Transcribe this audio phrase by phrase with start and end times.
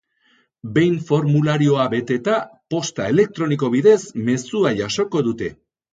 [0.77, 2.37] Behin formularioa beteta,
[2.75, 3.97] posta elektroniko bidez
[4.31, 5.53] mezua jasoko dute.